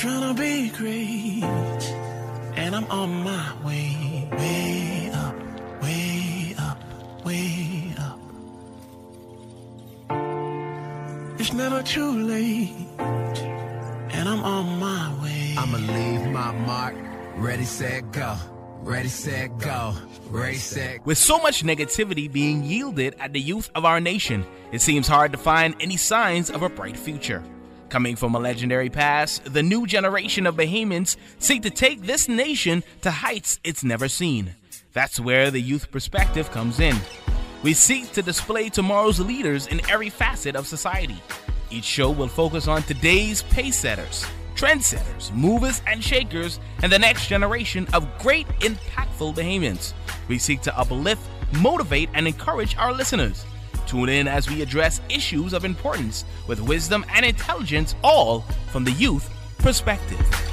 [0.00, 1.42] trying to be great,
[2.56, 5.34] and I'm on my way, way up,
[5.82, 6.78] way up,
[7.22, 8.18] way up.
[11.38, 15.54] It's never too late, and I'm on my way.
[15.58, 16.94] I'ma leave my mark.
[17.36, 18.36] Ready, set, go.
[18.80, 19.92] Ready, set, go.
[20.30, 21.04] Ready, set.
[21.04, 25.32] With so much negativity being yielded at the youth of our nation, it seems hard
[25.32, 27.44] to find any signs of a bright future.
[27.90, 32.84] Coming from a legendary past, the new generation of Bahamians seek to take this nation
[33.02, 34.54] to heights it's never seen.
[34.92, 36.96] That's where the youth perspective comes in.
[37.64, 41.20] We seek to display tomorrow's leaders in every facet of society.
[41.68, 47.26] Each show will focus on today's pace setters, trendsetters, movers and shakers, and the next
[47.26, 49.94] generation of great, impactful Bahamians.
[50.28, 53.44] We seek to uplift, motivate, and encourage our listeners.
[53.86, 58.40] Tune in as we address issues of importance with wisdom and intelligence, all
[58.72, 60.49] from the youth perspective.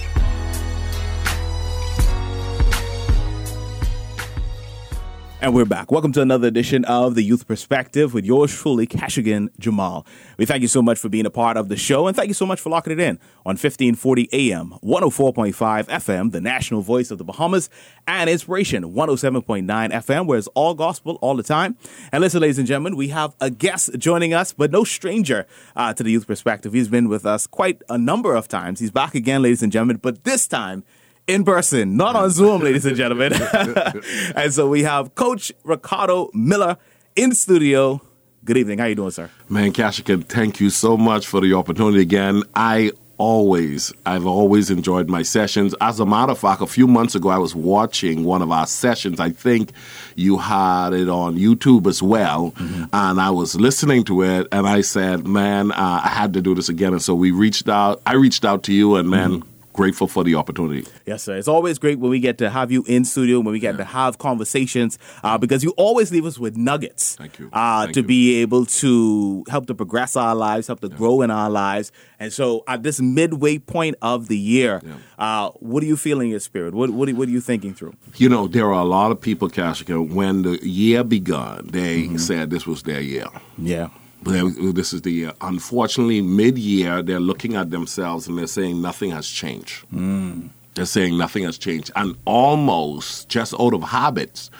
[5.40, 5.92] And we're back.
[5.92, 10.04] Welcome to another edition of The Youth Perspective with yours truly, Keshagen Jamal.
[10.38, 12.34] We thank you so much for being a part of the show and thank you
[12.34, 15.54] so much for locking it in on 1540 AM, 104.5
[15.86, 17.70] FM, the national voice of the Bahamas,
[18.08, 21.78] and Inspiration 107.9 FM, where it's all gospel all the time.
[22.12, 25.94] And listen, ladies and gentlemen, we have a guest joining us, but no stranger uh,
[25.94, 26.74] to The Youth Perspective.
[26.74, 28.80] He's been with us quite a number of times.
[28.80, 30.84] He's back again, ladies and gentlemen, but this time,
[31.28, 33.34] in person, not on Zoom, ladies and gentlemen.
[34.36, 36.78] and so we have Coach Ricardo Miller
[37.16, 38.02] in studio.
[38.46, 38.80] Good evening.
[38.80, 39.30] How you doing, sir?
[39.50, 42.44] Man, Keshagen, thank you so much for the opportunity again.
[42.56, 45.76] I always, I've always enjoyed my sessions.
[45.82, 48.68] As a matter of fact, a few months ago, I was watching one of our
[48.68, 49.20] sessions.
[49.20, 49.72] I think
[50.16, 52.52] you had it on YouTube as well.
[52.52, 52.86] Mm-hmm.
[52.94, 56.56] And I was listening to it and I said, man, uh, I had to do
[56.56, 56.94] this again.
[56.94, 60.24] And so we reached out, I reached out to you and man, mm-hmm grateful for
[60.24, 60.86] the opportunity.
[61.06, 61.38] Yes, sir.
[61.38, 63.78] It's always great when we get to have you in studio, when we get yeah.
[63.78, 67.16] to have conversations, uh, because you always leave us with nuggets.
[67.16, 67.50] Thank you.
[67.54, 68.08] Uh, Thank to you.
[68.08, 70.98] be able to help to progress our lives, help to yeah.
[70.98, 71.92] grow in our lives.
[72.20, 74.96] And so, at this midway point of the year, yeah.
[75.20, 76.74] uh, what are you feeling in your spirit?
[76.74, 77.94] What, what, are, what are you thinking through?
[78.16, 82.18] You know, there are a lot of people, Keshagen, when the year begun, they mm-hmm.
[82.18, 83.28] said this was their year.
[83.60, 83.90] Yeah.
[84.28, 85.34] This is the year.
[85.42, 89.86] Unfortunately, mid year, they're looking at themselves and they're saying nothing has changed.
[89.94, 90.50] Mm.
[90.76, 91.92] They're saying nothing has changed.
[91.96, 94.52] And almost just out of habits,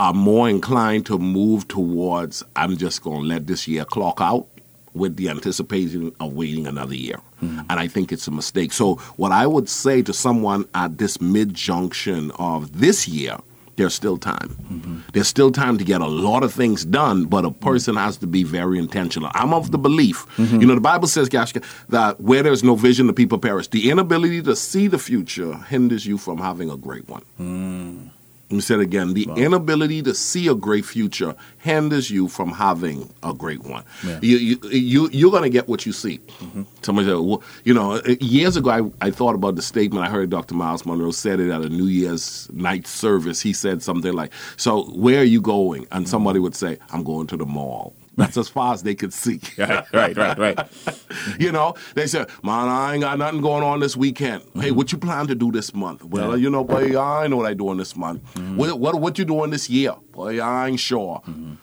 [0.00, 4.46] are more inclined to move towards I'm just going to let this year clock out
[4.94, 7.20] with the anticipation of waiting another year.
[7.42, 7.66] Mm.
[7.68, 8.72] And I think it's a mistake.
[8.72, 13.36] So, what I would say to someone at this mid junction of this year
[13.80, 14.50] there's still time.
[14.70, 14.98] Mm-hmm.
[15.14, 18.26] There's still time to get a lot of things done, but a person has to
[18.26, 19.30] be very intentional.
[19.34, 20.60] I'm of the belief, mm-hmm.
[20.60, 23.68] you know, the Bible says, Gashka, that where there's no vision, the people perish.
[23.68, 27.22] The inability to see the future hinders you from having a great one.
[27.40, 28.10] Mm.
[28.50, 29.14] Let me say it again.
[29.14, 29.36] The Wow.
[29.36, 33.84] inability to see a great future hinders you from having a great one.
[34.04, 34.18] Yeah.
[34.22, 36.18] You, you, you, you're going to get what you see.
[36.40, 36.62] Mm-hmm.
[36.82, 40.04] Somebody said, well, you know, uh, years ago, I, I thought about the statement.
[40.04, 40.56] I heard Dr.
[40.56, 43.40] Myles Munroe said it at a New Year's night service.
[43.40, 45.86] He said something like, So, where are you going?
[45.92, 46.44] And somebody mm-hmm.
[46.44, 47.94] would say, I'm going to the mall.
[48.16, 49.40] That's as far as they could see.
[49.58, 50.68] Right, right, right, right.
[51.38, 54.42] you know, they said, "Man, I ain't got nothing going on this weekend.
[54.54, 56.04] Hey, what you plan to do this month?
[56.04, 56.30] Well, Mm-hmm.
[56.32, 56.36] Yeah.
[56.42, 58.22] you know, boy, I know what I doing this month.
[58.56, 59.94] What, what what you doing this year?
[60.12, 61.22] Boy, I ain't sure.
[61.26, 61.54] Mm-hmm.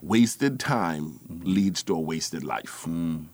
[0.00, 2.84] Wasted time leads to a wasted life.
[2.86, 3.24] Mm.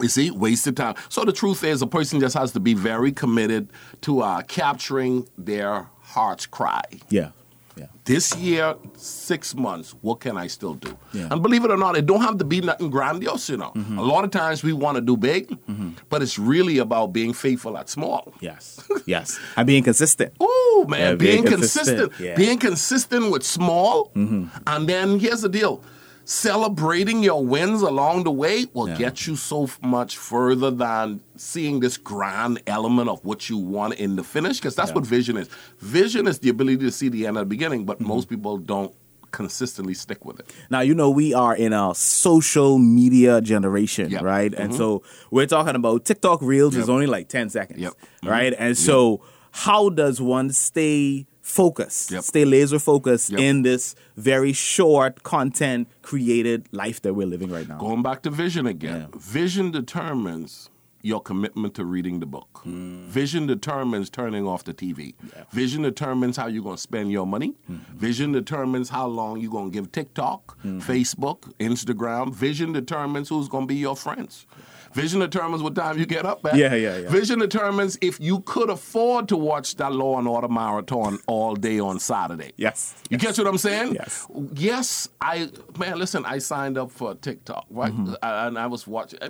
[0.00, 0.94] You see, wasted time.
[1.10, 3.68] So the truth is, a person just has to be very committed
[4.02, 7.30] to uh, capturing their heart's cry Yeah.
[7.76, 7.86] Yeah.
[8.04, 10.96] this year, six months, what can I still do?
[11.12, 11.28] Yeah.
[11.30, 13.72] And believe it or not, it don't have to be nothing grandiose, you know.
[13.74, 13.98] Mm-hmm.
[13.98, 15.90] A lot of times we want to do big, mm-hmm.
[16.10, 18.32] but it's really about being faithful at small.
[18.40, 18.86] Yes.
[19.06, 19.38] Yes.
[19.56, 20.34] And being consistent.
[20.42, 22.12] Ooh, man, Yeah, being, being consistent.
[22.12, 22.36] consistent.
[22.36, 24.10] Being consistent with small.
[24.14, 24.46] Mm-hmm.
[24.66, 25.82] And then here's the deal.
[26.24, 28.96] Celebrating your wins along the way will Yeah.
[28.96, 34.16] get you so much further than seeing this grand element of what you want in
[34.16, 34.94] the finish, because that's Yeah.
[34.96, 35.48] what vision is.
[35.78, 37.86] Vision is the ability to see the end at the beginning, Mm-hmm.
[37.86, 38.92] but most people don't
[39.32, 40.46] consistently stick with it.
[40.70, 44.22] Now, you know, we are in a social media generation, Yep.
[44.22, 44.54] right?
[44.54, 47.94] And so we're talking about TikTok Reels is only like 10 seconds, Yep.
[48.24, 48.30] Mhm.
[48.30, 48.54] right?
[48.58, 49.22] And so,
[49.52, 52.22] how does one stay focused, Yep.
[52.24, 53.40] stay laser focused Yep.
[53.40, 57.78] in this very short content created life that we're living right now?
[57.78, 59.08] Going back to vision again.
[59.12, 59.18] Yeah.
[59.18, 60.70] Vision determines
[61.04, 62.60] your commitment to reading the book.
[62.62, 63.06] Hmm.
[63.08, 65.16] Vision determines turning off the TV.
[65.50, 67.54] Vision determines how you're going to spend your money.
[67.68, 67.98] Mm-hmm.
[67.98, 72.32] Vision determines how long you're going to give TikTok, Facebook, Instagram.
[72.32, 74.46] Vision determines who's going to be your friends.
[74.94, 76.56] Vision determines what time you get up at.
[76.56, 77.08] Yeah, yeah, yeah.
[77.08, 81.78] Vision determines if you could afford to watch that Law and Order marathon all day
[81.78, 82.52] on Saturday.
[82.56, 82.94] Yes.
[83.10, 83.94] You catch what I'm saying?
[83.94, 84.26] Yes.
[84.54, 87.92] Yes, I man, listen, I signed up for TikTok, right?
[87.92, 88.14] Mm-hmm.
[88.22, 89.20] I- and I was watching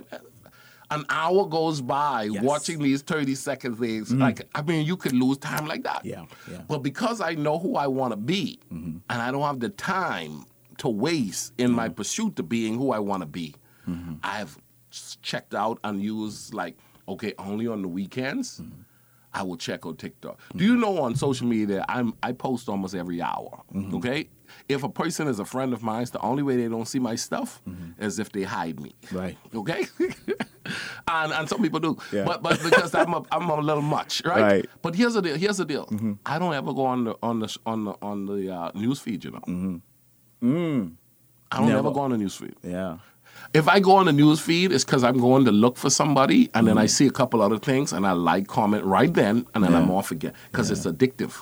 [0.93, 2.43] an hour goes by Yes.
[2.43, 4.09] watching these 30 second things.
[4.09, 4.21] Mm-hmm.
[4.21, 6.01] Like, I mean, you could lose time like that.
[6.05, 6.61] Yeah, yeah.
[6.67, 8.97] But because I know who I want to be, mm-hmm.
[9.09, 10.45] and I don't have the time
[10.79, 11.95] to waste in my mm-hmm.
[11.95, 13.55] pursuit to being who I want to be,
[14.23, 14.57] I've s-
[15.21, 18.61] checked out and used, like, okay, only on the weekends.
[19.33, 20.39] I will check on TikTok.
[20.55, 23.61] Do you know on social media I'm I post almost every hour.
[23.73, 23.95] Mm-hmm.
[23.95, 24.29] Okay?
[24.69, 26.99] If a person is a friend of mine, it's the only way they don't see
[26.99, 28.03] my stuff mm-hmm.
[28.03, 28.93] is if they hide me.
[29.11, 29.35] Right.
[29.55, 29.87] Okay?
[31.07, 31.97] and and some people do.
[32.11, 32.25] Yeah.
[32.25, 34.41] But but because I'm a I'm a little much, right?
[34.41, 34.65] Right.
[34.83, 35.35] But here's the deal.
[35.35, 35.87] Here's the deal.
[35.87, 36.13] Mm-hmm.
[36.25, 39.23] I don't ever go on the on the on the on the uh, news feed,
[39.23, 39.81] you know.
[40.43, 40.95] Mm.
[41.51, 41.79] I don't Never.
[41.79, 42.55] ever go on the news feed.
[42.63, 42.97] Yeah.
[43.53, 46.49] If I go on the news feed, it's because I'm going to look for somebody,
[46.55, 46.87] and then I mm-hmm.
[46.87, 50.11] see a couple other things, and I like, comment right then, and then I'm off
[50.11, 51.33] again because it's addictive.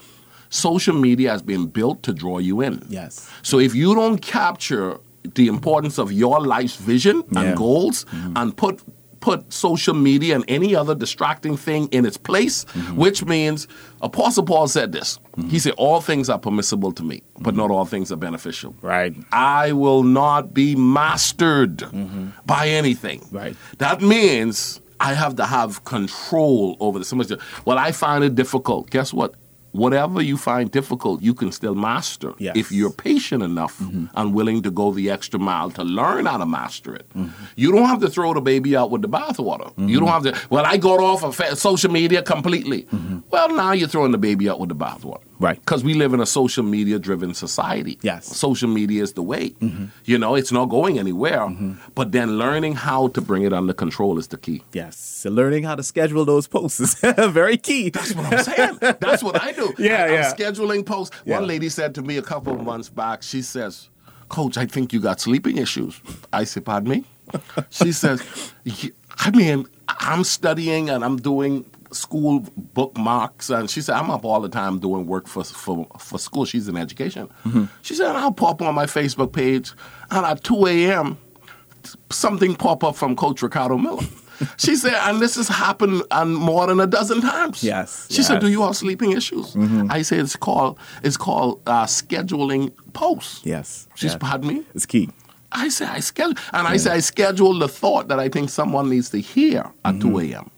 [0.50, 2.86] Social media has been built to draw you in.
[2.90, 3.30] Yes.
[3.42, 4.98] So if you don't capture
[5.36, 7.56] the importance of your life's vision and Yeah.
[7.56, 8.34] goals, mm-hmm.
[8.36, 8.82] and put
[9.22, 12.98] put social media and any other distracting thing in its place, mm-hmm.
[12.98, 13.68] which means
[14.02, 15.20] Apostle Paul said this.
[15.38, 15.50] Mm-hmm.
[15.50, 19.16] He said, "All things are permissible to me, but not all things are beneficial." Right.
[19.32, 22.30] I will not be mastered mm-hmm.
[22.46, 23.26] by anything.
[23.32, 23.56] Right.
[23.78, 27.08] That means I have to have control over this.
[27.08, 28.92] Somebody said, Well, I find it difficult.
[28.92, 29.34] Guess what?
[29.72, 32.56] Whatever you find difficult, you can still master Yes.
[32.56, 34.06] if you're patient enough mm-hmm.
[34.16, 37.08] and willing to go the extra mile to learn how to master it.
[37.10, 37.30] Mm-hmm.
[37.56, 39.72] You don't have to throw the baby out with the bathwater.
[39.78, 40.26] You don't mm-hmm.
[40.26, 42.88] have to, well, I got off of social media completely.
[43.30, 45.22] Well, now you're throwing the baby out with the bathwater.
[45.42, 45.60] Right.
[45.60, 47.98] Because we live in a social media driven society.
[48.04, 48.26] Yes.
[48.28, 49.50] Social media is the way.
[49.50, 49.86] Mm-hmm.
[50.06, 51.40] You know, it's not going anywhere.
[51.40, 51.74] Mm-hmm.
[51.96, 54.64] But then learning how to bring it under control is the key.
[54.72, 54.98] Yes.
[54.98, 56.94] So learning how to schedule those posts is
[57.32, 57.90] very key.
[57.90, 58.78] That's what I'm saying.
[59.00, 59.74] That's what I do.
[59.82, 60.34] Yeah, I'm yeah.
[60.34, 61.16] scheduling posts.
[61.26, 61.40] Yeah.
[61.40, 63.90] One lady said to me a couple of months back, she says,
[64.30, 66.00] Coach, I think you got sleeping issues.
[66.32, 67.04] I said, Pardon me?
[67.70, 68.22] She says,
[69.18, 73.50] I mean, I'm studying and I'm doing school bookmarks.
[73.50, 76.46] And she said, I'm up all the time doing work for, for, for school.
[76.46, 77.28] She's in education.
[77.46, 77.66] Mm-hmm.
[77.82, 79.72] She said, I'll pop on my Facebook page
[80.10, 81.18] and at 2 a.m.,
[82.10, 84.04] something pop up from Coach Ricardo Miller.
[84.58, 87.64] She said, and this has happened um, more than a dozen times.
[87.64, 89.56] Yes, She said, "Do you have sleeping issues?"
[89.90, 93.88] I said, "It's called it's called uh, scheduling posts." Yes.
[93.94, 94.18] She's yes.
[94.20, 94.64] pardon me.
[94.74, 95.10] It's key.
[95.52, 98.90] I said, "I schedule," and I said, "I schedule the thought that I think someone
[98.90, 100.50] needs to hear at two a.m."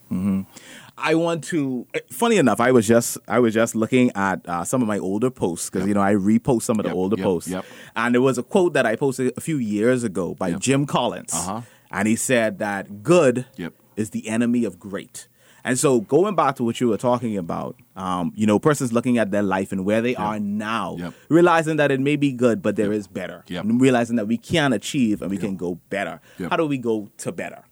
[0.97, 1.87] I want to.
[2.11, 5.29] Funny enough, I was just I was just looking at uh, some of my older
[5.31, 7.65] posts because you know I repost some of the Yep, older yep, posts, yep.
[7.95, 11.33] and there was a quote that I posted a few years ago by Jim Collins,
[11.33, 11.61] Uh-huh.
[11.91, 13.73] and he said that good Yep.
[13.95, 15.27] is the enemy of great.
[15.65, 19.17] And so, going back to what you were talking about, um, you know, persons looking
[19.17, 21.13] at their life and where they are now, Yep.
[21.29, 23.45] realizing that it may be good, but there is better.
[23.47, 23.63] Yep.
[23.63, 26.19] And realizing that we can achieve and we can go better.
[26.37, 26.49] Yep.
[26.51, 27.63] How do we go to better?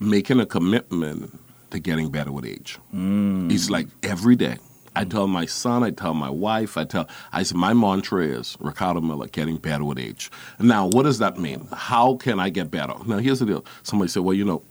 [0.00, 1.38] Making a commitment
[1.70, 2.78] to getting better with age.
[2.94, 3.52] Mm.
[3.52, 4.58] It's like every day.
[4.96, 8.56] I tell my son, I tell my wife, I tell, I said, my mantra is
[8.58, 10.28] Ricardo Miller, getting better with age.
[10.58, 11.68] Now, what does that mean?
[11.72, 12.94] How can I get better?
[13.06, 13.64] Now, here's the deal.
[13.84, 14.62] Somebody said, well, you know,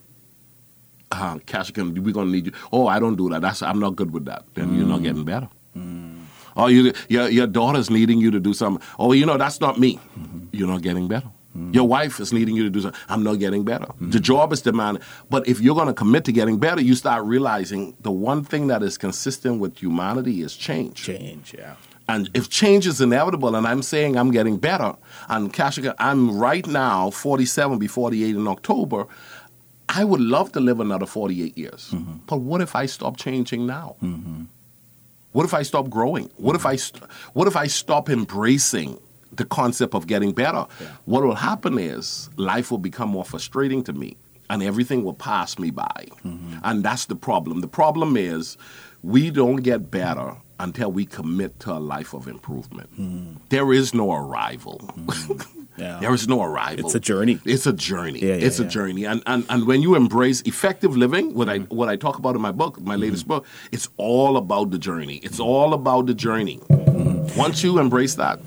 [1.14, 2.52] uh, Cash, can, we're going to need you.
[2.74, 3.42] Oh, I don't do that.
[3.42, 4.44] That's I'm not good with that.
[4.54, 5.48] Then you're not getting better.
[6.58, 8.86] Oh, you, your, your daughter's needing you to do something.
[9.00, 9.98] Oh, you know, that's not me.
[10.52, 11.30] You're not getting better.
[11.58, 11.74] Mm-hmm.
[11.74, 13.00] Your wife is needing you to do something.
[13.10, 13.86] I'm not getting better.
[13.86, 14.12] Mm-hmm.
[14.12, 15.02] The job is demanding.
[15.30, 18.68] But if you're going to commit to getting better, you start realizing the one thing
[18.68, 21.04] that is consistent with humanity is change.
[21.04, 21.76] Change, yeah.
[22.08, 24.96] And if change is inevitable, and I'm saying I'm getting better,
[25.28, 29.08] and Keshagen, I'm right now 47, be 48 in October.
[29.90, 31.92] I would love to live another 48 years.
[31.92, 32.18] Mm-hmm.
[32.28, 33.96] But what if I stop changing now?
[35.32, 36.30] What if I stop growing?
[36.38, 39.00] What if I st- what if I stop embracing
[39.38, 40.66] the concept of getting better?
[41.06, 44.18] What will happen is life will become more frustrating to me
[44.50, 46.08] and everything will pass me by.
[46.64, 47.62] And that's the problem.
[47.62, 48.58] The problem is
[49.04, 52.90] we don't get better until we commit to a life of improvement.
[53.50, 54.82] There is no arrival.
[55.78, 56.00] Yeah.
[56.02, 56.86] There is no arrival.
[56.88, 57.40] It's a journey.
[57.46, 58.20] It's a journey.
[58.20, 59.04] Yeah, yeah, it's a journey.
[59.06, 62.42] And, and and when you embrace effective living, what I what I talk about in
[62.42, 63.46] my book, my latest Mm-hmm.
[63.46, 65.18] book, it's all about the journey.
[65.28, 66.58] It's all about the journey.
[66.72, 67.38] Mm-hmm.
[67.38, 68.40] Once you embrace that,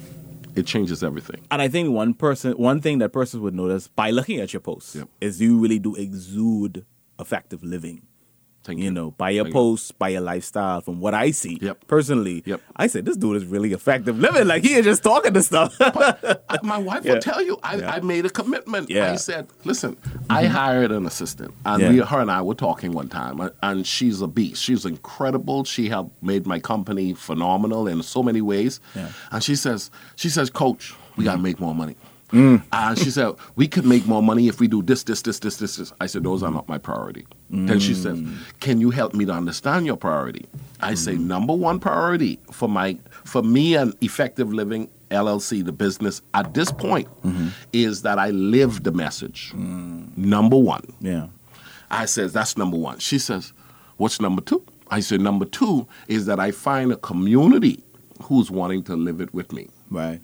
[0.57, 1.40] it changes everything.
[1.50, 4.61] And I think one person, one thing that persons would notice by looking at your
[4.61, 5.09] posts Yep.
[5.21, 6.85] is you really do exude
[7.19, 8.02] effective living.
[8.62, 8.90] Thank you you.
[8.90, 9.61] know, by your Thank you.
[9.61, 11.87] posts, by your lifestyle, from what I see Yep.
[11.87, 12.61] personally, Yep.
[12.76, 14.47] I said this dude is really effective living.
[14.47, 15.75] Like he is just talking to stuff.
[16.62, 17.14] My wife Yeah.
[17.14, 17.90] will tell you, I, Yeah.
[17.90, 18.90] I made a commitment.
[18.90, 19.12] Yeah.
[19.12, 19.97] I said, listen,
[20.29, 20.52] I mm-hmm.
[20.52, 21.55] hired an assistant.
[21.64, 24.62] And we, her and I were talking one time, and- and she's a beast.
[24.62, 25.64] She's incredible.
[25.64, 28.81] She helped made my company phenomenal in so many ways.
[29.33, 31.45] And she says, she says, Coach, we got to mm-hmm.
[31.45, 31.97] make more money.
[32.33, 32.63] Mm.
[32.73, 35.57] And she said, we could make more money if we do this, this, this, this,
[35.57, 35.93] this, this.
[36.01, 37.27] I said, those are not my priority.
[37.51, 38.37] Then she says, Mm.
[38.61, 40.47] can you help me to understand your priority?
[40.81, 46.23] I say, number one priority for my, for me and Effective Living LLC, the business
[46.35, 47.09] at this point,
[47.73, 49.53] is that I live the message.
[50.17, 50.85] Number one.
[51.01, 51.27] yeah.
[51.93, 53.01] I says, that's number one.
[53.01, 53.53] She says,
[53.97, 54.63] what's number two?
[54.93, 57.83] I said, number two is that I find a community
[58.23, 59.69] who's wanting to live it with me.
[59.91, 60.21] Right.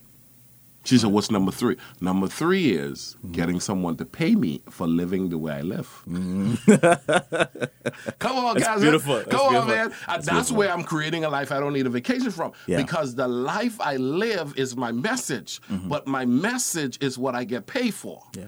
[0.87, 1.76] She said, What's number three?
[2.00, 6.02] Number three is getting someone to pay me for living the way I live.
[8.19, 8.81] Come on, That's guys.
[8.81, 9.16] beautiful.
[9.16, 9.75] That's Come on, beautiful.
[9.75, 9.93] man.
[10.07, 12.52] That's That's, where I'm creating a life I don't need a vacation from.
[12.66, 12.76] Yeah.
[12.76, 15.88] Because the life I live is my message, mm-hmm.
[15.88, 18.23] but my message is what I get paid for.
[18.37, 18.45] Yeah.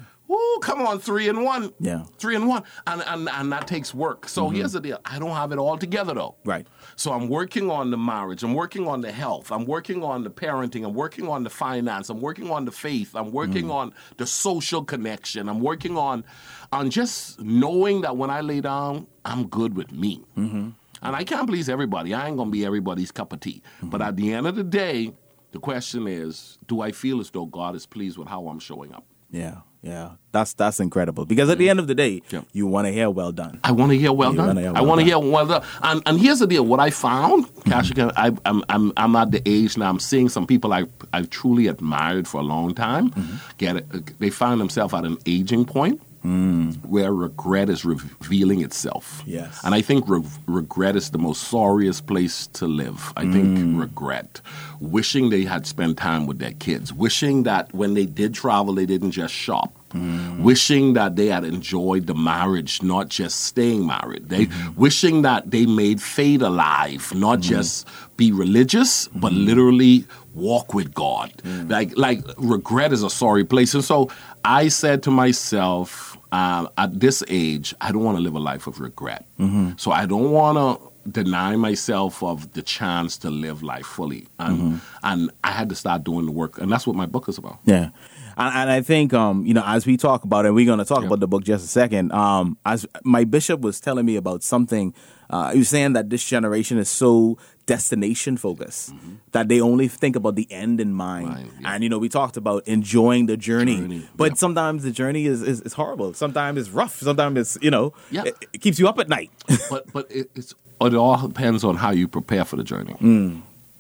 [0.59, 1.73] Come on, three and one.
[1.81, 2.05] Yeah.
[2.19, 2.63] Three and one.
[2.87, 4.29] And, and, and that takes work.
[4.29, 4.57] So mm-hmm.
[4.57, 6.37] here's the deal I don't have it all together, though.
[6.45, 6.67] Right.
[6.97, 8.43] So I'm working on the marriage.
[8.43, 9.51] I'm working on the health.
[9.53, 10.85] I'm working on the parenting.
[10.85, 12.11] I'm working on the finance.
[12.11, 13.15] I'm working on the faith.
[13.15, 13.73] I'm working mm-hmm.
[13.73, 15.49] on the social connection.
[15.49, 16.25] I'm working on
[16.73, 20.25] on just knowing that when I lay down, I'm good with me.
[20.37, 20.71] Mm-hmm.
[21.01, 22.13] And I can't please everybody.
[22.13, 23.63] I ain't gonna be everybody's cup of tea.
[23.83, 25.13] But at the end of the day,
[25.53, 28.93] the question is, do I feel as though God is pleased with how I'm showing
[28.93, 29.07] up?
[29.31, 29.61] Yeah.
[29.83, 30.11] Yeah.
[30.33, 31.25] That's that's incredible.
[31.25, 32.43] Because at the end of the day, Yeah.
[32.53, 33.61] you want to hear well done.
[33.65, 34.57] I want to hear well You done.
[34.57, 35.63] hear I want to hear well done.
[35.83, 39.41] And, and here's the deal: what I found, Keshagen, I, I'm I'm I'm at the
[39.47, 39.89] age now.
[39.89, 43.11] I'm seeing some people I I've truly admired for a long time.
[43.11, 43.37] Mm-hmm.
[43.59, 44.19] Get it?
[44.19, 46.01] They find themselves at an aging point.
[46.23, 49.23] Where regret is revealing itself.
[49.25, 49.33] Mm.
[49.33, 49.61] Yes.
[49.65, 53.13] And I think re- regret is the most sorriest place to live.
[53.17, 53.81] I think Mm.
[53.81, 54.41] regret.
[54.81, 56.93] Wishing they had spent time with their kids.
[56.93, 59.73] Wishing that when they did travel, they didn't just shop.
[59.95, 60.41] Mm.
[60.41, 64.29] Wishing that they had enjoyed the marriage, not just staying married.
[64.29, 64.81] They Mm-hmm.
[64.81, 69.47] wishing that they made faith alive, not just be religious, but Mm-hmm.
[69.47, 71.33] literally walk with God.
[71.43, 71.71] Mm.
[71.71, 73.73] Like like regret is a sorry place.
[73.75, 74.11] And so
[74.45, 78.67] I said to myself, um, at this age, I don't want to live a life
[78.67, 79.27] of regret.
[79.39, 79.73] Mm-hmm.
[79.77, 84.27] So I don't want to deny myself of the chance to live life fully.
[84.39, 84.77] And, Mm-hmm.
[85.05, 86.59] and I had to start doing the work.
[86.59, 87.59] And that's what my book is about.
[87.65, 87.91] Yeah.
[88.37, 90.85] And, and I think, um, you know, as we talk about it, we're going to
[90.85, 91.07] talk Yeah.
[91.07, 92.13] about the book just a second.
[92.13, 94.93] Um, as my bishop was telling me about something,
[95.31, 97.39] uh, he was saying that this generation is so
[97.69, 98.93] destination focused
[99.33, 101.29] that they only think about the end in mind.
[101.29, 101.35] Mm-hmm.
[101.35, 101.73] Mind, yeah.
[101.75, 104.35] And, you know, we talked about enjoying the journey, Journey, but yeah.
[104.45, 106.15] sometimes the journey is, is, is horrible.
[106.15, 106.97] Sometimes it's rough.
[106.99, 108.25] Sometimes it's, you know, Yeah.
[108.29, 109.31] it, it keeps you up at night.
[109.71, 112.97] But but it, it's it all depends on how you prepare for the journey.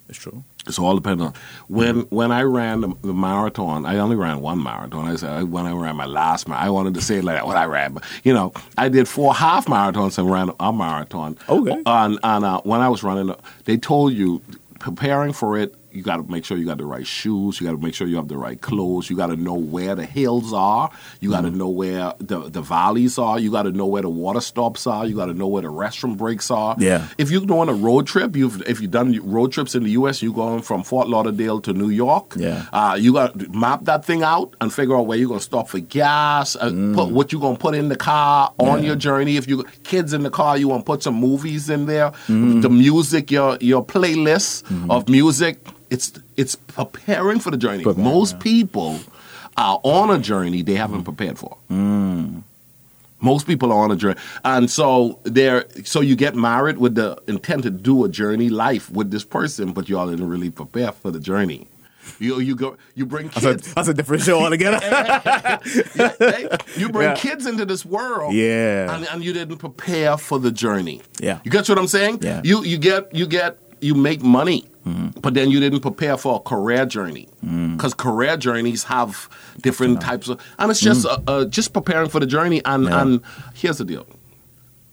[0.08, 0.44] it's true.
[0.68, 1.34] It's all depends on
[1.68, 3.86] when when I ran the, the marathon.
[3.86, 5.06] I only ran one marathon.
[5.06, 7.46] I said when I ran my last marathon, I wanted to say it like that
[7.46, 11.38] when I ran, but you know, I did four half marathons and ran a marathon.
[11.48, 11.82] Okay.
[11.86, 13.34] And and uh, when I was running,
[13.64, 14.42] they told you
[14.78, 15.74] preparing for it.
[15.90, 17.60] You got to make sure you got the right shoes.
[17.60, 19.08] You got to make sure you have the right clothes.
[19.08, 20.90] You got to know where the hills are.
[21.20, 23.38] You got to know where the, the valleys are.
[23.38, 25.06] You got to know where the water stops are.
[25.06, 26.76] You got to know where the restroom breaks are.
[26.78, 27.08] Yeah.
[27.16, 30.22] If you're doing a road trip, you've if you've done road trips in the U.S.,
[30.22, 32.34] you're going from Fort Lauderdale to New York.
[32.36, 32.66] Yeah.
[32.72, 35.44] Uh, you got to map that thing out and figure out where you're going to
[35.44, 36.54] stop for gas.
[36.56, 38.80] Uh, Put what you're going to put in the car on Mm.
[38.82, 38.86] Yeah.
[38.88, 39.36] your journey.
[39.38, 42.10] If you kids in the car, you want to put some movies in there.
[42.28, 42.60] Mm-hmm.
[42.60, 45.58] The music, your your playlist of music.
[45.90, 47.82] It's it's preparing for the journey.
[47.82, 48.38] Preparing, Most yeah.
[48.42, 49.00] people
[49.56, 51.56] are on a journey they haven't prepared for.
[51.70, 52.42] Mm.
[53.20, 57.20] Most people are on a journey, and so they're so you get married with the
[57.26, 61.10] intent to do a journey life with this person, but y'all didn't really prepare for
[61.10, 61.66] the journey.
[62.20, 63.74] You you go you bring That's a, kids.
[63.74, 64.78] that's a different show altogether.
[65.96, 67.14] Yeah, you bring Yeah.
[67.16, 68.94] kids into this world, Yeah.
[68.94, 71.02] and, and you didn't prepare for the journey.
[71.20, 71.40] Yeah.
[71.44, 72.20] you get what I'm saying?
[72.22, 72.40] Yeah.
[72.44, 75.20] you you get you get you make money, Mm-hmm.
[75.20, 77.28] but then you didn't prepare for a career journey
[77.74, 79.28] because career journeys have
[79.60, 82.60] different types of, and it's just uh, uh, just preparing for the journey.
[82.64, 82.90] And Mm.
[82.90, 83.02] Yeah.
[83.02, 83.20] and
[83.54, 84.06] here's the deal: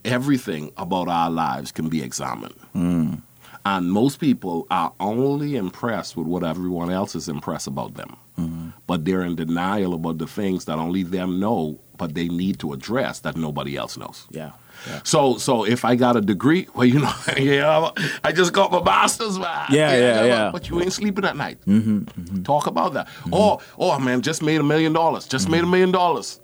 [0.03, 2.55] everything about our lives can be examined.
[2.75, 3.21] Mm.
[3.67, 8.15] And most people are only impressed with what everyone else is impressed about them.
[8.39, 8.69] Mm-hmm.
[8.85, 12.73] But they're in denial about the things that only them know, but they need to
[12.73, 14.27] address that nobody else knows.
[14.29, 14.51] yeah.
[14.87, 15.01] Yeah.
[15.03, 17.89] So, so if I got a degree, well, you know, yeah,
[18.23, 19.67] I just got my master's, man.
[19.69, 20.51] Yeah, yeah, yeah.
[20.51, 21.59] But you ain't sleeping at night.
[21.65, 22.43] Mm-hmm, mm-hmm.
[22.43, 23.07] Talk about that.
[23.07, 23.33] Mm-hmm.
[23.33, 25.27] Oh, oh, man, just made a million dollars.
[25.27, 25.71] Just made a mm-hmm.
[25.71, 26.39] million dollars.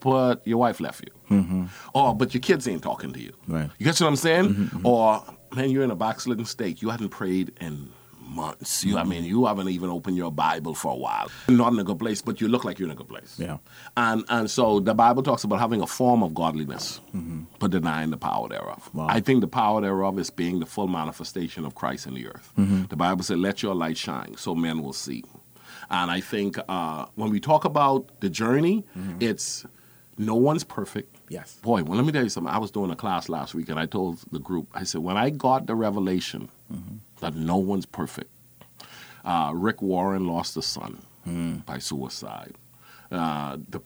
[0.00, 1.68] but your wife left you.
[1.94, 3.32] Or, but your kids ain't talking to you.
[3.46, 3.70] Right.
[3.78, 4.70] You get what I'm saying?
[4.82, 5.22] Or,
[5.54, 6.82] man, you're in a backslidden state.
[6.82, 7.92] You hadn't prayed in
[8.30, 8.84] months.
[8.84, 9.10] You, I mm-hmm.
[9.10, 11.30] mean, you haven't even opened your Bible for a while.
[11.48, 13.36] You're not in a good place, but you look like you're in a good place.
[13.38, 13.58] Yeah.
[13.96, 17.44] And and so the Bible talks about having a form of godliness, mm-hmm.
[17.58, 18.90] but denying the power thereof.
[18.94, 19.08] Wow.
[19.08, 22.52] I think the power thereof is being the full manifestation of Christ in the earth.
[22.58, 22.84] Mm-hmm.
[22.84, 25.24] The Bible said, "Let your light shine, so men will see."
[25.90, 28.84] And I think uh, when we talk about the journey,
[29.18, 29.66] it's
[30.18, 31.16] no one's perfect.
[31.28, 31.58] Yes.
[31.62, 32.52] Boy, well, let me tell you something.
[32.52, 35.16] I was doing a class last week, and I told the group, I said, when
[35.16, 36.50] I got the revelation
[37.20, 38.30] that no one's perfect,
[39.24, 41.02] uh, Rick Warren lost a son
[41.66, 42.54] by suicide.
[43.10, 43.80] Uh, the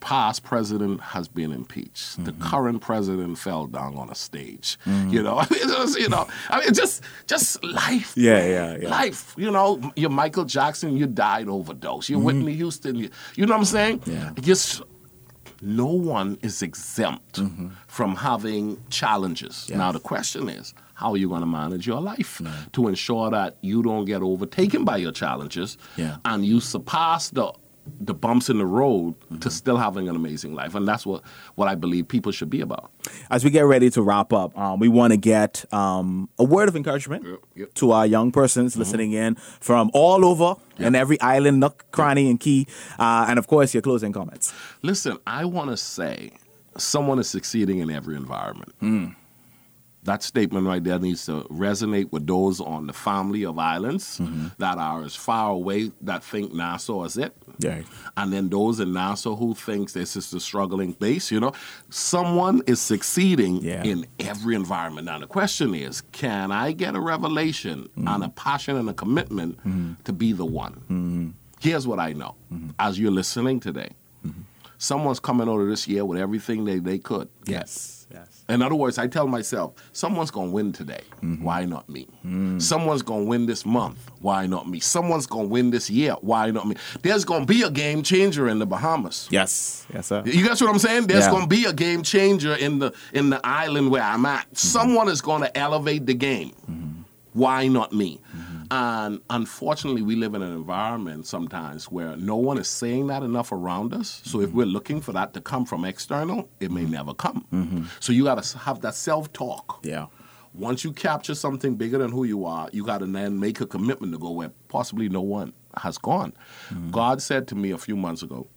[0.00, 2.24] past president has been impeached.
[2.24, 4.78] The current president fell down on a stage.
[4.86, 8.14] You know, I mean, was, you know, I mean, just just life.
[8.16, 8.88] Yeah, yeah, yeah.
[8.88, 9.34] Life.
[9.36, 10.96] You know, you're Michael Jackson.
[10.96, 12.08] You died overdose.
[12.08, 12.96] You're Whitney Houston.
[12.96, 14.02] You, you know what I'm saying?
[14.06, 14.32] Yeah.
[14.40, 14.82] Just
[15.62, 17.40] no one is exempt
[17.86, 19.66] from having challenges.
[19.68, 19.76] Yes.
[19.78, 22.40] Now the question is, how are you going to manage your life
[22.76, 26.16] to ensure that you don't get overtaken by your challenges Yeah.
[26.30, 27.46] and you surpass the
[28.08, 30.74] the bumps in the road to still having an amazing life?
[30.78, 31.22] And that's what
[31.58, 32.90] what I believe people should be about.
[33.30, 36.68] As we get ready to wrap up, um, we want to get um, a word
[36.68, 37.74] of encouragement Yep, yep.
[37.80, 42.38] to our young persons listening in from all over and every island, nook, cranny, and
[42.38, 42.66] key.
[42.98, 44.52] Uh, and of course, your closing comments.
[44.82, 46.32] Listen, I want to say
[46.76, 48.72] someone is succeeding in every environment.
[50.04, 54.46] That statement right there needs to resonate with those on the family of islands mm-hmm.
[54.56, 57.36] that are as far away that think Nassau is it.
[57.58, 57.82] Yeah.
[58.16, 61.52] And then those in Nassau who thinks this is the struggling base, you know,
[61.90, 63.82] someone is succeeding Yeah.
[63.84, 65.04] in every environment.
[65.04, 68.08] Now the question is, can I get a revelation mm-hmm.
[68.08, 69.92] and a passion and a commitment mm-hmm.
[70.04, 71.34] to be the one?
[71.60, 72.36] Here's what I know.
[72.78, 73.90] As you're listening today,
[74.80, 77.28] someone's coming out of this year with everything they, they could.
[77.44, 77.52] get.
[77.60, 77.96] Yes.
[78.12, 78.44] Yes.
[78.48, 81.02] In other words, I tell myself, someone's going to win today.
[81.22, 81.44] Mm-hmm.
[81.44, 82.08] Why not me?
[82.26, 82.60] Mm.
[82.60, 84.10] Someone's going to win this month.
[84.20, 84.80] Why not me?
[84.80, 86.14] Someone's going to win this year.
[86.20, 86.74] Why not me?
[87.02, 89.28] There's going to be a game changer in the Bahamas.
[89.30, 89.86] Yes.
[89.94, 90.24] Yes, sir.
[90.26, 91.06] You guess what I'm saying?
[91.06, 91.30] There's Yeah.
[91.30, 94.46] going to be a game changer in the in the island where I'm at.
[94.46, 94.54] Mm-hmm.
[94.56, 96.50] Someone is going to elevate the game.
[96.68, 97.02] Mm-hmm.
[97.34, 98.20] Why not me?
[98.70, 103.50] And unfortunately, we live in an environment sometimes where no one is saying that enough
[103.50, 104.22] around us.
[104.24, 104.58] So if mm-hmm.
[104.58, 106.92] we're looking for that to come from external, it may mm-hmm.
[106.92, 107.46] never come.
[107.52, 107.84] Mm-hmm.
[107.98, 109.80] So you got to have that self talk.
[109.82, 110.06] Yeah.
[110.54, 113.66] Once you capture something bigger than who you are, you got to then make a
[113.66, 116.32] commitment to go where possibly no one has gone.
[116.90, 118.48] God said to me a few months ago,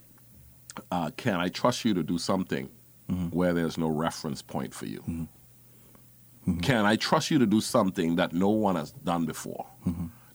[0.91, 2.69] uh, Can I trust you to do something
[3.30, 5.28] where there's no reference point for you?
[6.62, 9.65] Can I trust you to do something that no one has done before?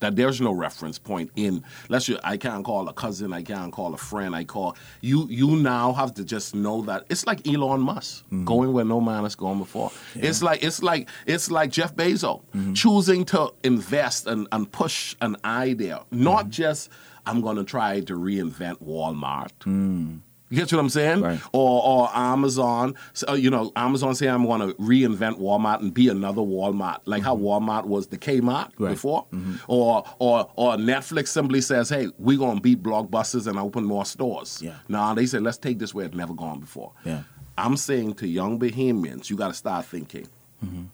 [0.00, 1.64] That there's no reference point in.
[1.88, 4.34] Let's just, I can't call a cousin, I can't call a friend.
[4.34, 5.26] I call you.
[5.28, 9.24] You now have to just know that it's like Elon Musk going where no man
[9.24, 9.90] has gone before.
[10.14, 12.42] It's like it's like it's like Jeff Bezos
[12.76, 16.50] choosing to invest and, and push an idea, not mm-hmm.
[16.50, 16.90] just
[17.26, 19.50] I'm going to try to reinvent Walmart.
[19.66, 20.20] Mm.
[20.50, 21.20] You get what I'm saying?
[21.20, 21.40] Right.
[21.52, 25.92] Or or Amazon, so, uh, you know, Amazon say I'm going to reinvent Walmart and
[25.92, 27.68] be another Walmart, like how mm-hmm.
[27.68, 28.90] Walmart was the Kmart Right.
[28.90, 29.26] before.
[29.32, 29.56] Mm-hmm.
[29.68, 34.04] Or or or Netflix simply says, hey, we're going to beat blockbusters and open more
[34.04, 34.62] stores.
[34.62, 34.76] Yeah.
[34.88, 36.92] Now they say let's take this where it's never gone before.
[37.04, 37.22] Yeah.
[37.58, 40.28] I'm saying to young Bahamians, you got to start thinking.
[40.64, 40.84] Mm-hmm.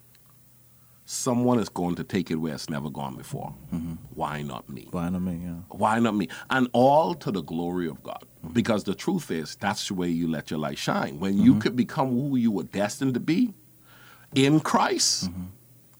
[1.06, 3.54] Someone is going to take it where it's never gone before.
[3.74, 3.94] Mm-hmm.
[4.14, 4.88] Why not me?
[4.90, 5.40] Why not me?
[5.44, 5.56] Yeah.
[5.68, 6.28] Why not me?
[6.48, 8.24] And all to the glory of God.
[8.42, 8.54] Mm-hmm.
[8.54, 11.20] Because the truth is, that's the way you let your light shine.
[11.20, 11.60] When you mm-hmm.
[11.60, 13.52] could become who you were destined to be
[14.34, 15.30] in Christ,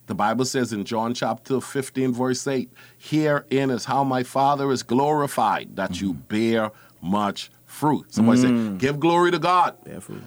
[0.07, 4.83] the Bible says in John chapter 15, verse 8, herein is how my Father is
[4.83, 8.13] glorified, that you bear much fruit.
[8.13, 8.79] Somebody say, mm.
[8.79, 10.23] give glory to God, Bear fruit.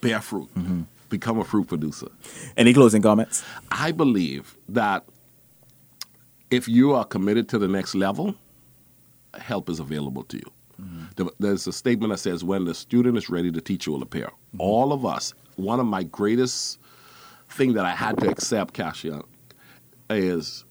[0.00, 0.48] bear fruit,
[1.08, 2.08] become a fruit producer.
[2.56, 3.44] Any closing comments?
[3.70, 5.04] I believe that
[6.50, 8.34] if you are committed to the next level,
[9.34, 10.52] help is available to you.
[10.80, 11.04] Mm-hmm.
[11.16, 14.26] The- There's a statement that says, when the student is ready, the teacher will appear.
[14.26, 14.60] Mm-hmm.
[14.60, 16.78] All of us, one of my greatest
[17.50, 19.22] thing that I had to accept, Cassia,
[20.10, 20.64] is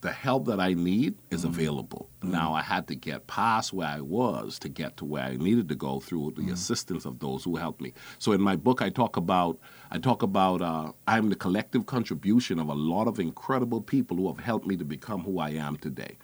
[0.00, 1.48] the help that I need is mm-hmm.
[1.48, 2.08] available.
[2.20, 2.32] Mm-hmm.
[2.32, 5.68] Now I had to get past where I was to get to where I needed
[5.70, 6.52] to go through the mm-hmm.
[6.52, 7.92] assistance of those who helped me.
[8.18, 9.58] So in my book, I talk about
[9.90, 14.28] I talk about uh, I'm the collective contribution of a lot of incredible people who
[14.28, 16.16] have helped me to become who I am today.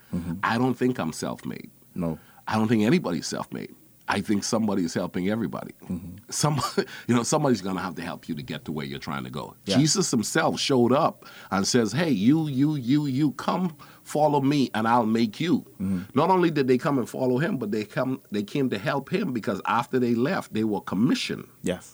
[0.43, 1.69] I don't think I'm self-made.
[1.93, 2.17] No.
[2.47, 3.73] I don't think anybody's self-made.
[4.07, 5.73] I think somebody is helping everybody.
[5.83, 6.17] Mm-hmm.
[6.29, 8.99] Somebody, you know, somebody's going to have to help you to get to where you're
[8.99, 9.55] trying to go.
[9.65, 9.77] Yeah.
[9.77, 14.87] Jesus himself showed up and says, "Hey, you, you, you, you, come follow me, and
[14.87, 16.01] I'll make you." Mm-hmm.
[16.13, 19.11] Not only did they come and follow him, but they come, they came to help
[19.11, 21.47] him because after they left, they were commissioned.
[21.63, 21.93] Yes.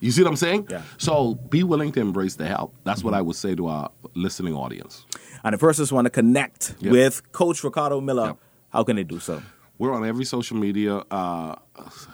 [0.00, 0.66] You see what I'm saying?
[0.68, 0.82] Yeah.
[0.98, 2.74] So be willing to embrace the help.
[2.82, 5.06] That's what I would say to our listening audience.
[5.44, 6.90] And if persons want to connect Yep.
[6.92, 8.38] with Coach Ricardo Miller, Yep.
[8.70, 9.40] how can they do so?
[9.82, 10.98] We're on every social media.
[11.10, 11.56] Uh,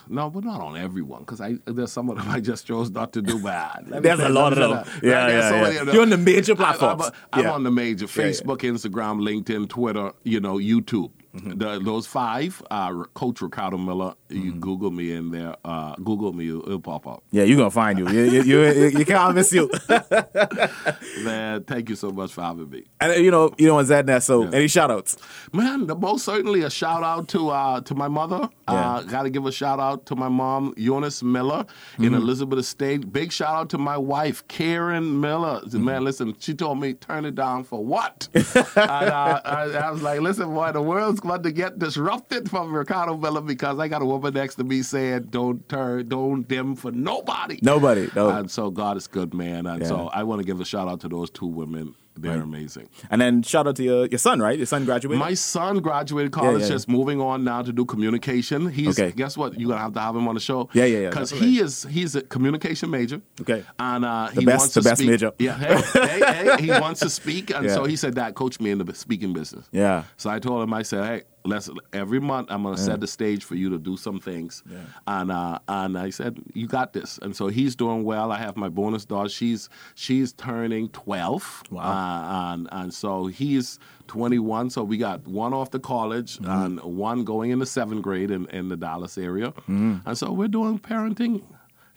[0.08, 3.12] no, we're not on everyone because I there's some of them I just chose not
[3.12, 3.84] to do bad.
[3.88, 4.70] There's a lot of them.
[4.70, 4.86] that.
[5.02, 5.62] Yeah, yeah, so yeah.
[5.64, 5.88] many them.
[5.92, 7.04] You're on the major I- platforms.
[7.04, 7.52] I'm, I'm Yeah.
[7.52, 8.30] on the major Yeah, yeah.
[8.30, 10.12] Facebook, Instagram, LinkedIn, Twitter.
[10.24, 11.10] You know, YouTube.
[11.38, 11.58] Mm-hmm.
[11.58, 14.14] The, those five, uh, Coach Ricardo Miller.
[14.28, 14.60] You Mm-hmm.
[14.60, 15.54] Google me in there.
[15.64, 17.22] Uh, Google me, it'll, pop up.
[17.30, 18.08] Yeah, you're gonna find you.
[18.08, 19.70] You, you, you, you can't miss you.
[21.24, 22.84] Man, thank you so much for having me.
[23.00, 24.20] and you know, you know, Zed there.
[24.20, 24.50] So, Yeah.
[24.52, 25.16] any shout outs?
[25.52, 28.48] Man, the- most certainly a shout out to uh, to my mother.
[28.68, 28.96] Yeah.
[28.96, 32.04] Uh, Got to give a shout out to my mom, Eunice Miller, Mm-hmm.
[32.04, 33.12] in Elizabeth Estate.
[33.12, 35.60] Big shout out to my wife, Karen Miller.
[35.64, 35.84] Mm-hmm.
[35.84, 38.28] Man, listen, she told me turn it down for what?
[38.34, 38.46] and,
[38.76, 43.16] uh, I, I was like, listen, boy, the world's about to get disrupted from Ricardo
[43.16, 46.90] Miller because I got a woman next to me saying, don't turn, don't dim for
[46.90, 47.58] nobody.
[47.62, 48.30] Nobody, no.
[48.30, 49.66] And so God is good, man.
[49.66, 49.88] And Yeah.
[49.88, 51.94] so I want to give a shout out to those two women.
[52.20, 52.42] They're Right.
[52.42, 52.88] amazing.
[53.10, 54.56] And then shout out to your, your son, right?
[54.56, 55.18] Your son graduated.
[55.18, 56.68] My son graduated college, yeah.
[56.68, 58.68] just moving on now to do communication.
[58.70, 59.12] He's Okay.
[59.14, 59.58] guess what?
[59.58, 60.68] You're gonna have to have him on the show.
[60.72, 63.20] Yeah, yeah, yeah, Because he is he's a communication major.
[63.40, 63.64] Okay.
[63.78, 65.10] and uh, The he best- wants the to best speak.
[65.10, 65.32] major.
[65.38, 66.20] Yeah, hey, hey,
[66.56, 67.74] hey, he wants to speak, and Yeah.
[67.74, 70.04] so he said, "Dad, coach me in the speaking business." Yeah.
[70.16, 73.42] So I told him, I said, "Hey, let's every month I'm gonna set the stage
[73.44, 74.78] for you to do some things." Yeah.
[75.06, 78.30] And uh, and I said, "You got this." And so he's doing well.
[78.32, 79.28] I have my bonus daughter.
[79.28, 81.62] She's she's turning twelve.
[81.70, 81.82] Wow.
[81.82, 84.70] Uh, and and so he's 21.
[84.70, 86.50] So we got one off to college Mm-hmm.
[86.50, 89.52] and one going into seventh grade in, in the Dallas area.
[89.66, 91.42] And so we're doing parenting.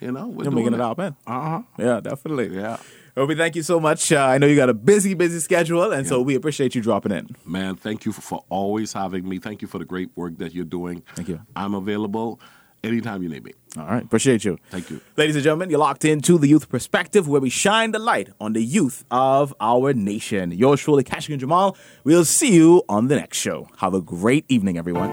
[0.02, 1.16] You know, we're You're doing making it out, man.
[1.26, 1.62] Uh huh.
[1.78, 2.54] Yeah, definitely.
[2.56, 2.78] Yeah.
[3.16, 4.12] Well, we thank you so much.
[4.12, 7.12] Uh, I know you got a busy, busy schedule, and so we appreciate you dropping
[7.12, 7.36] in.
[7.46, 9.38] Man, thank you for, for always having me.
[9.40, 11.04] Thank you for the great work that you're doing.
[11.16, 11.42] Thank you.
[11.56, 12.40] I'm available
[12.84, 13.52] anytime you need me.
[13.78, 14.58] All right, appreciate you.
[14.70, 15.02] Thank you.
[15.18, 18.54] Ladies and gentlemen, you're locked into the Youth Perspective, where we shine the light on
[18.54, 20.52] the youth of our nation.
[20.52, 21.78] Yours truly, Keshagen Jamal.
[22.04, 23.68] We'll see you on the next show.
[23.78, 25.12] Have a great evening, everyone.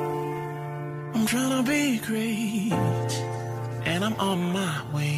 [1.14, 2.72] I'm trying to be great,
[3.84, 5.17] and I'm on my way, way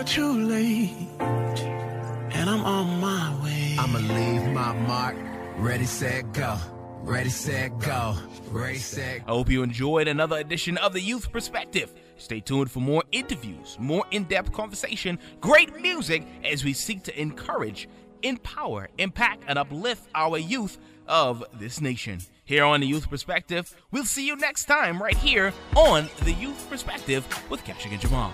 [0.00, 3.76] It's never too late, and I'm on my way.
[3.78, 5.14] I'ma leave my mark.
[5.58, 6.56] Ready, set, go.
[7.02, 8.16] Ready, set, go.
[8.50, 11.92] Ready, set, I hope you enjoyed another edition of the Youth Perspective.
[12.16, 17.20] Stay tuned for more interviews, more in depth conversation, great music as we seek to
[17.20, 17.86] encourage,
[18.22, 22.20] empower, impact, and uplift our youth of this nation.
[22.44, 26.70] Here on the Youth Perspective, we'll see you next time right here on the Youth
[26.70, 28.32] Perspective with Keshagen Jamal.